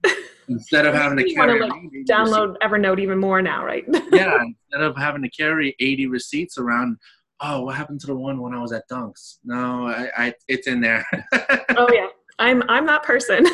instead 0.48 0.86
of 0.86 0.94
having 0.94 1.16
to 1.18 1.24
carry 1.34 1.58
to 1.58 1.66
like 1.66 1.72
80 1.86 2.04
download 2.04 2.56
Evernote 2.62 3.00
even 3.00 3.18
more 3.18 3.40
now, 3.40 3.64
right? 3.64 3.84
yeah, 4.12 4.38
instead 4.42 4.82
of 4.82 4.96
having 4.96 5.22
to 5.22 5.30
carry 5.30 5.74
80 5.80 6.06
receipts 6.08 6.58
around. 6.58 6.98
Oh, 7.40 7.62
what 7.62 7.74
happened 7.74 8.00
to 8.00 8.06
the 8.06 8.14
one 8.14 8.40
when 8.40 8.54
I 8.54 8.60
was 8.60 8.72
at 8.72 8.88
Dunks? 8.88 9.38
No, 9.44 9.88
I, 9.88 10.08
I 10.16 10.34
it's 10.48 10.66
in 10.68 10.80
there. 10.80 11.04
oh 11.76 11.88
yeah, 11.92 12.06
I'm 12.38 12.62
I'm 12.68 12.86
that 12.86 13.02
person. 13.02 13.44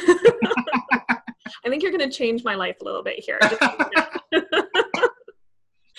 I 1.64 1.68
think 1.68 1.82
you're 1.82 1.92
going 1.92 2.08
to 2.08 2.16
change 2.16 2.44
my 2.44 2.54
life 2.54 2.76
a 2.80 2.84
little 2.84 3.02
bit 3.02 3.18
here. 3.18 3.38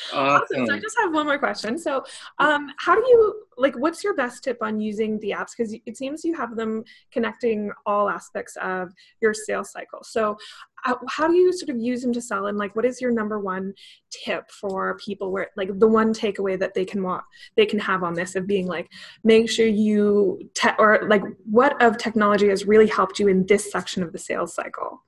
Just 0.10 0.12
so 0.12 0.18
you 0.18 0.24
know. 0.24 0.34
Awesome. 0.34 0.66
So 0.68 0.74
I 0.74 0.80
just 0.80 0.98
have 1.00 1.14
one 1.14 1.26
more 1.26 1.38
question. 1.38 1.78
So, 1.78 2.04
um, 2.40 2.72
how 2.78 2.96
do 2.96 3.02
you 3.02 3.44
like? 3.58 3.76
What's 3.78 4.04
your 4.04 4.16
best 4.16 4.44
tip 4.44 4.58
on 4.62 4.80
using 4.80 5.20
the 5.20 5.32
apps? 5.32 5.52
Because 5.56 5.76
it 5.86 5.98
seems 5.98 6.24
you 6.24 6.36
have 6.36 6.56
them 6.56 6.84
connecting 7.12 7.72
all 7.86 8.10
aspects 8.10 8.58
of 8.62 8.92
your 9.22 9.34
sales 9.34 9.72
cycle. 9.72 10.04
So, 10.04 10.38
uh, 10.86 10.96
how 11.10 11.28
do 11.28 11.36
you 11.36 11.54
sort 11.54 11.70
of 11.70 11.78
use 11.78 12.02
them 12.02 12.14
to 12.14 12.22
sell? 12.22 12.48
And 12.48 12.58
like, 12.58 12.76
what 12.76 12.86
is 12.86 13.02
your 13.02 13.12
number 13.12 13.40
one 13.40 13.74
tip 14.10 14.50
for 14.52 14.98
people? 14.98 15.32
Where 15.32 15.50
like 15.56 15.78
the 15.80 15.88
one 15.88 16.14
takeaway 16.14 16.58
that 16.60 16.74
they 16.74 16.86
can 16.86 17.04
want 17.04 17.24
they 17.56 17.66
can 17.66 17.80
have 17.80 18.04
on 18.04 18.14
this 18.14 18.36
of 18.36 18.48
being 18.48 18.68
like, 18.68 18.90
make 19.24 19.50
sure 19.50 19.68
you 19.68 20.50
te- 20.54 20.70
or 20.80 21.08
like 21.08 21.24
what 21.50 21.82
of 21.82 21.98
technology 21.98 22.50
has 22.50 22.66
really 22.66 22.88
helped 22.88 23.20
you 23.20 23.28
in 23.28 23.46
this 23.46 23.72
section 23.72 24.04
of 24.04 24.12
the 24.12 24.20
sales 24.20 24.54
cycle? 24.54 25.04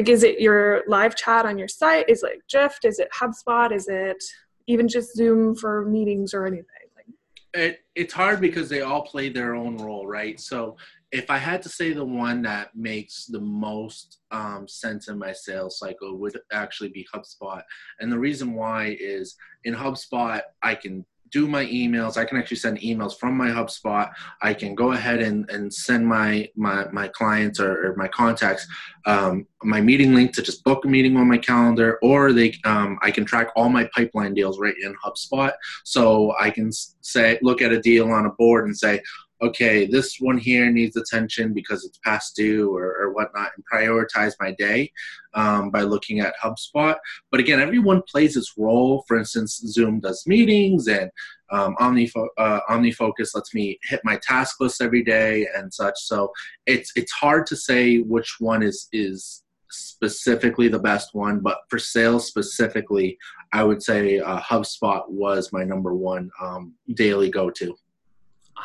Like 0.00 0.08
is 0.08 0.22
it 0.22 0.40
your 0.40 0.82
live 0.86 1.14
chat 1.14 1.44
on 1.44 1.58
your 1.58 1.68
site? 1.68 2.08
Is 2.08 2.22
it 2.22 2.42
Drift? 2.48 2.86
is 2.86 2.98
it 2.98 3.10
hubspot? 3.12 3.70
Is 3.70 3.86
it 3.86 4.22
even 4.66 4.88
just 4.88 5.14
zoom 5.14 5.54
for 5.54 5.84
meetings 5.84 6.32
or 6.32 6.46
anything? 6.46 6.64
Like 6.96 7.06
it, 7.52 7.80
it's 7.94 8.14
hard 8.14 8.40
because 8.40 8.70
they 8.70 8.80
all 8.80 9.02
play 9.02 9.28
their 9.28 9.54
own 9.54 9.76
role 9.76 10.06
right? 10.06 10.40
So 10.40 10.76
if 11.12 11.28
i 11.28 11.36
had 11.36 11.60
to 11.60 11.68
say 11.68 11.92
the 11.92 12.04
one 12.04 12.40
that 12.40 12.68
makes 12.76 13.26
the 13.26 13.40
most 13.40 14.20
um, 14.30 14.68
sense 14.68 15.08
in 15.08 15.18
my 15.18 15.32
sales 15.32 15.76
cycle 15.76 16.16
would 16.16 16.38
actually 16.52 16.88
be 16.88 17.06
hubspot. 17.12 17.62
And 17.98 18.10
the 18.10 18.18
reason 18.18 18.54
why 18.54 18.96
is 18.98 19.36
in 19.64 19.74
hubspot 19.74 20.42
i 20.62 20.74
can 20.74 21.04
do 21.30 21.46
my 21.46 21.64
emails. 21.66 22.16
I 22.16 22.24
can 22.24 22.38
actually 22.38 22.58
send 22.58 22.80
emails 22.80 23.18
from 23.18 23.36
my 23.36 23.48
HubSpot. 23.48 24.10
I 24.42 24.54
can 24.54 24.74
go 24.74 24.92
ahead 24.92 25.20
and, 25.20 25.48
and 25.50 25.72
send 25.72 26.06
my, 26.06 26.48
my, 26.56 26.86
my 26.92 27.08
clients 27.08 27.60
or, 27.60 27.86
or 27.86 27.96
my 27.96 28.08
contacts 28.08 28.66
um, 29.06 29.46
my 29.62 29.80
meeting 29.80 30.14
link 30.14 30.32
to 30.34 30.42
just 30.42 30.64
book 30.64 30.84
a 30.84 30.88
meeting 30.88 31.16
on 31.16 31.28
my 31.28 31.38
calendar, 31.38 31.98
or 32.02 32.32
they 32.32 32.54
um, 32.64 32.98
I 33.02 33.10
can 33.10 33.24
track 33.24 33.48
all 33.56 33.68
my 33.68 33.88
pipeline 33.94 34.34
deals 34.34 34.58
right 34.58 34.74
in 34.82 34.94
HubSpot. 35.04 35.52
So 35.84 36.34
I 36.40 36.50
can 36.50 36.70
say 37.00 37.38
look 37.42 37.62
at 37.62 37.72
a 37.72 37.80
deal 37.80 38.10
on 38.10 38.26
a 38.26 38.30
board 38.30 38.66
and 38.66 38.76
say, 38.76 39.00
okay, 39.42 39.86
this 39.86 40.16
one 40.20 40.38
here 40.38 40.70
needs 40.70 40.96
attention 40.96 41.52
because 41.52 41.84
it's 41.84 41.98
past 42.04 42.36
due 42.36 42.74
or, 42.74 42.96
or 43.00 43.12
whatnot, 43.12 43.50
and 43.56 43.64
prioritize 43.72 44.32
my 44.40 44.52
day 44.58 44.92
um, 45.34 45.70
by 45.70 45.82
looking 45.82 46.20
at 46.20 46.34
HubSpot. 46.42 46.96
But 47.30 47.40
again, 47.40 47.60
everyone 47.60 48.02
plays 48.02 48.36
its 48.36 48.54
role. 48.56 49.04
For 49.08 49.18
instance, 49.18 49.62
Zoom 49.66 50.00
does 50.00 50.26
meetings, 50.26 50.88
and 50.88 51.10
um, 51.50 51.76
OmniFo- 51.80 52.28
uh, 52.38 52.60
OmniFocus 52.68 53.34
lets 53.34 53.54
me 53.54 53.78
hit 53.82 54.00
my 54.04 54.18
task 54.22 54.60
list 54.60 54.82
every 54.82 55.02
day 55.02 55.46
and 55.56 55.72
such. 55.72 55.98
So 55.98 56.32
it's 56.66 56.92
it's 56.96 57.12
hard 57.12 57.46
to 57.46 57.56
say 57.56 57.98
which 57.98 58.36
one 58.38 58.62
is 58.62 58.88
is 58.92 59.42
specifically 59.70 60.68
the 60.68 60.78
best 60.78 61.14
one, 61.14 61.40
but 61.40 61.58
for 61.68 61.78
sales 61.78 62.26
specifically, 62.26 63.16
I 63.52 63.64
would 63.64 63.82
say 63.82 64.18
uh, 64.18 64.40
HubSpot 64.40 65.08
was 65.08 65.52
my 65.52 65.64
number 65.64 65.94
one 65.94 66.30
um, 66.42 66.74
daily 66.94 67.30
go 67.30 67.50
to. 67.50 67.76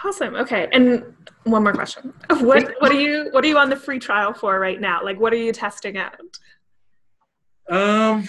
Awesome. 0.04 0.36
Okay. 0.36 0.68
And 0.72 1.14
one 1.44 1.64
more 1.64 1.74
question. 1.74 2.14
What 2.30 2.74
what 2.80 2.92
are 2.92 3.00
you 3.00 3.30
what 3.32 3.44
are 3.44 3.48
you 3.48 3.58
on 3.58 3.70
the 3.70 3.76
free 3.76 4.00
trial 4.00 4.34
for 4.34 4.60
right 4.60 4.80
now? 4.82 5.04
Like 5.04 5.20
what 5.20 5.32
are 5.34 5.38
you 5.38 5.52
testing 5.52 5.98
out? 5.98 6.16
Um 7.70 8.28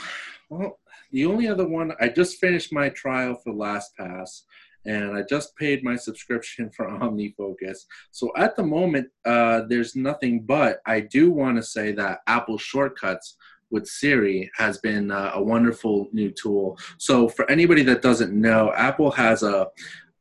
well 0.49 0.79
the 1.13 1.27
only 1.27 1.49
other 1.49 1.67
one 1.67 1.93
I 2.01 2.09
just 2.09 2.39
finished 2.39 2.73
my 2.73 2.89
trial 2.91 3.41
for 3.43 3.53
LastPass 3.53 4.43
and 4.87 5.17
I 5.17 5.23
just 5.29 5.57
paid 5.57 5.83
my 5.83 5.97
subscription 5.97 6.71
for 6.77 6.87
OmniFocus. 6.87 7.79
So 8.13 8.31
at 8.37 8.57
the 8.57 8.63
moment, 8.63 9.09
uh, 9.25 9.63
there's 9.69 9.97
nothing 9.97 10.43
but 10.43 10.81
I 10.87 11.01
do 11.01 11.31
want 11.31 11.57
to 11.57 11.63
say 11.63 11.93
that 11.93 12.21
Apple 12.27 12.59
Shortcuts 12.59 13.37
with 13.71 13.87
Siri 13.87 14.49
has 14.57 14.79
been 14.79 15.11
uh, 15.11 15.33
a 15.35 15.43
wonderful 15.43 16.09
new 16.13 16.31
tool. 16.31 16.79
So 16.99 17.29
for 17.29 17.51
anybody 17.51 17.83
that 17.83 18.01
doesn't 18.01 18.33
know, 18.33 18.73
Apple 18.75 19.11
has 19.11 19.43
a, 19.43 19.67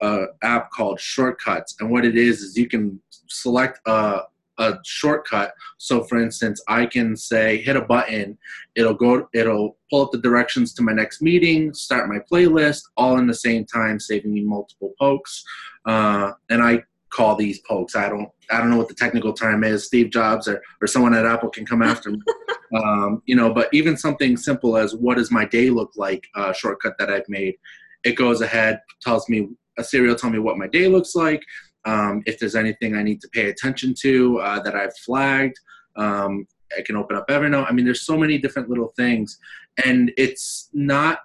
a 0.01 0.25
app 0.43 0.71
called 0.71 0.99
Shortcuts, 0.99 1.75
and 1.79 1.89
what 1.89 2.05
it 2.05 2.17
is 2.17 2.41
is 2.41 2.57
you 2.57 2.67
can 2.67 2.99
select 3.27 3.79
a 3.87 4.21
a 4.57 4.77
shortcut. 4.83 5.53
So 5.77 6.03
for 6.03 6.21
instance, 6.21 6.61
I 6.67 6.85
can 6.85 7.15
say 7.15 7.61
hit 7.61 7.75
a 7.75 7.81
button, 7.81 8.37
it'll 8.75 8.93
go 8.93 9.27
it'll 9.33 9.77
pull 9.89 10.01
up 10.01 10.11
the 10.11 10.17
directions 10.17 10.73
to 10.75 10.83
my 10.83 10.93
next 10.93 11.21
meeting, 11.21 11.73
start 11.73 12.09
my 12.09 12.19
playlist, 12.31 12.83
all 12.97 13.17
in 13.17 13.27
the 13.27 13.33
same 13.33 13.65
time, 13.65 13.99
saving 13.99 14.33
me 14.33 14.41
multiple 14.41 14.93
pokes. 14.99 15.43
Uh, 15.85 16.31
and 16.49 16.63
I 16.63 16.83
call 17.09 17.35
these 17.35 17.59
pokes. 17.59 17.95
I 17.95 18.09
don't 18.09 18.29
I 18.51 18.59
don't 18.59 18.69
know 18.69 18.77
what 18.77 18.87
the 18.87 18.95
technical 18.95 19.33
term 19.33 19.63
is. 19.63 19.85
Steve 19.85 20.09
Jobs 20.09 20.47
or, 20.47 20.61
or 20.81 20.87
someone 20.87 21.13
at 21.13 21.25
Apple 21.25 21.49
can 21.49 21.65
come 21.65 21.81
after 21.81 22.11
me. 22.11 22.19
um, 22.75 23.21
you 23.25 23.35
know, 23.35 23.53
but 23.53 23.69
even 23.73 23.97
something 23.97 24.37
simple 24.37 24.77
as 24.77 24.95
what 24.95 25.17
does 25.17 25.31
my 25.31 25.45
day 25.45 25.69
look 25.69 25.91
like, 25.95 26.27
uh, 26.35 26.53
shortcut 26.53 26.97
that 26.99 27.09
I've 27.09 27.27
made, 27.29 27.55
it 28.03 28.15
goes 28.15 28.41
ahead, 28.41 28.81
tells 29.01 29.27
me 29.29 29.49
Siri 29.83 30.07
will 30.07 30.15
tell 30.15 30.29
me 30.29 30.39
what 30.39 30.57
my 30.57 30.67
day 30.67 30.87
looks 30.87 31.15
like. 31.15 31.43
Um, 31.85 32.23
if 32.25 32.39
there's 32.39 32.55
anything 32.55 32.95
I 32.95 33.03
need 33.03 33.21
to 33.21 33.29
pay 33.29 33.49
attention 33.49 33.93
to 34.01 34.39
uh, 34.39 34.59
that 34.61 34.75
I've 34.75 34.95
flagged, 34.97 35.59
um, 35.95 36.47
I 36.75 36.81
can 36.81 36.95
open 36.95 37.15
up 37.15 37.27
Evernote. 37.27 37.69
I 37.69 37.73
mean, 37.73 37.85
there's 37.85 38.05
so 38.05 38.17
many 38.17 38.37
different 38.37 38.69
little 38.69 38.93
things, 38.95 39.37
and 39.85 40.11
it's 40.17 40.69
not 40.73 41.19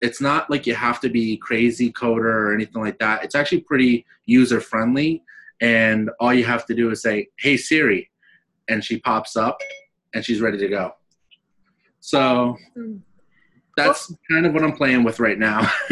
it's 0.00 0.20
not 0.20 0.48
like 0.50 0.66
you 0.66 0.74
have 0.74 0.98
to 1.00 1.10
be 1.10 1.36
crazy 1.36 1.92
coder 1.92 2.24
or 2.24 2.54
anything 2.54 2.82
like 2.82 2.98
that. 3.00 3.22
It's 3.22 3.34
actually 3.34 3.60
pretty 3.60 4.06
user 4.24 4.60
friendly, 4.60 5.22
and 5.60 6.10
all 6.18 6.32
you 6.32 6.44
have 6.44 6.64
to 6.66 6.74
do 6.74 6.90
is 6.90 7.02
say, 7.02 7.28
"Hey 7.38 7.56
Siri," 7.56 8.10
and 8.68 8.82
she 8.82 8.98
pops 8.98 9.36
up, 9.36 9.60
and 10.14 10.24
she's 10.24 10.40
ready 10.40 10.56
to 10.58 10.68
go. 10.68 10.94
So 12.00 12.56
that's 13.76 14.12
kind 14.30 14.46
of 14.46 14.54
what 14.54 14.62
I'm 14.62 14.72
playing 14.72 15.04
with 15.04 15.20
right 15.20 15.38
now. 15.38 15.70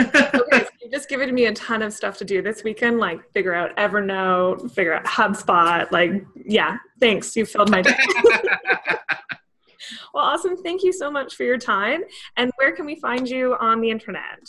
just 0.91 1.09
given 1.09 1.35
me 1.35 1.47
a 1.47 1.53
ton 1.53 1.83
of 1.83 1.93
stuff 1.93 2.17
to 2.19 2.25
do 2.25 2.43
this 2.43 2.65
weekend, 2.65 2.99
like 2.99 3.21
figure 3.33 3.55
out 3.55 3.77
Evernote, 3.77 4.71
figure 4.73 4.95
out 4.95 5.05
HubSpot. 5.05 5.91
Like, 5.91 6.25
yeah, 6.35 6.79
thanks. 7.01 7.35
You 7.37 7.47
filled 7.47 7.71
my 7.71 7.83
day. 7.83 7.97
well, 10.15 10.25
awesome. 10.25 10.57
Thank 10.57 10.83
you 10.83 10.93
so 10.93 11.11
much 11.11 11.35
for 11.35 11.45
your 11.45 11.59
time. 11.59 12.03
And 12.37 12.51
where 12.57 12.73
can 12.75 12.87
we 12.87 12.97
find 12.97 13.29
you 13.29 13.57
on 13.61 13.81
the 13.81 13.91
internet? 13.91 14.41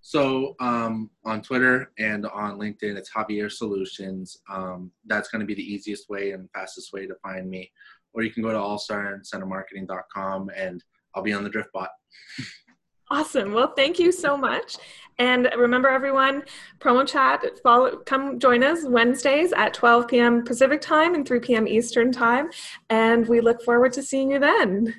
So 0.00 0.56
um, 0.58 1.10
on 1.24 1.42
Twitter 1.42 1.92
and 1.98 2.26
on 2.26 2.58
LinkedIn, 2.58 2.96
it's 2.96 3.10
Javier 3.10 3.50
Solutions. 3.50 4.36
Um, 4.50 4.90
that's 5.06 5.28
going 5.28 5.40
to 5.40 5.46
be 5.46 5.54
the 5.54 5.62
easiest 5.62 6.08
way 6.10 6.32
and 6.32 6.50
fastest 6.54 6.92
way 6.92 7.06
to 7.06 7.14
find 7.22 7.48
me. 7.48 7.70
Or 8.12 8.22
you 8.22 8.30
can 8.30 8.42
go 8.42 8.50
to 8.50 8.58
allstarincentivemarketing.com 8.58 10.50
and 10.56 10.82
I'll 11.14 11.22
be 11.22 11.32
on 11.32 11.44
the 11.44 11.50
Driftbot. 11.50 11.88
Awesome. 13.12 13.52
Well, 13.52 13.74
thank 13.76 13.98
you 13.98 14.10
so 14.10 14.38
much. 14.38 14.78
And 15.18 15.50
remember, 15.58 15.90
everyone, 15.90 16.44
promo 16.78 17.06
chat, 17.06 17.44
follow, 17.62 17.98
come 17.98 18.38
join 18.38 18.62
us 18.62 18.86
Wednesdays 18.86 19.52
at 19.52 19.74
12 19.74 20.08
p.m. 20.08 20.44
Pacific 20.46 20.80
time 20.80 21.14
and 21.14 21.28
3 21.28 21.40
p.m. 21.40 21.68
Eastern 21.68 22.10
time. 22.10 22.48
And 22.88 23.28
we 23.28 23.42
look 23.42 23.62
forward 23.64 23.92
to 23.92 24.02
seeing 24.02 24.30
you 24.30 24.38
then. 24.38 24.94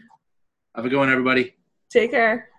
Have 0.76 0.86
a 0.86 0.90
good 0.90 1.00
one, 1.00 1.10
everybody. 1.10 1.56
Take 1.90 2.12
care. 2.12 2.53